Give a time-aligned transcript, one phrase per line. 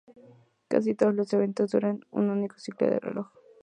[0.67, 3.31] Casi todos los eventos duran un único ciclo de reloj.